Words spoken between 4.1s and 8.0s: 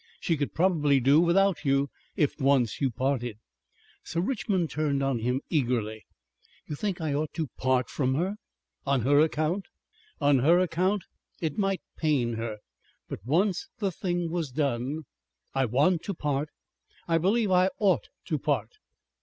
Richmond turned on him eagerly. "You think I ought to part